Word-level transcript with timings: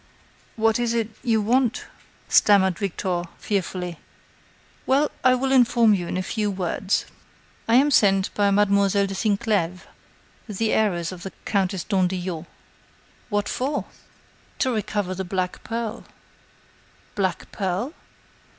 "What 0.55 0.79
is 0.79 0.95
it.... 0.95 1.11
you 1.23 1.43
want?" 1.43 1.85
stammered 2.27 2.79
Victor, 2.79 3.21
fearfully. 3.37 3.99
"Well, 4.87 5.11
I 5.23 5.35
will 5.35 5.51
inform 5.51 5.93
you 5.93 6.07
in 6.07 6.17
a 6.17 6.23
few 6.23 6.49
words. 6.49 7.05
I 7.67 7.75
am 7.75 7.91
sent 7.91 8.33
by 8.33 8.49
Mademoiselle 8.49 9.05
de 9.05 9.13
Sinclèves, 9.13 9.81
the 10.49 10.73
heiress 10.73 11.11
of 11.11 11.21
the 11.21 11.29
Countess 11.45 11.83
d'Andillot." 11.83 12.47
"What 13.29 13.47
for?" 13.47 13.85
"To 14.57 14.71
recover 14.73 15.13
the 15.13 15.23
black 15.23 15.63
pearl." 15.63 16.05
"Black 17.13 17.51
pearl?" 17.51 17.93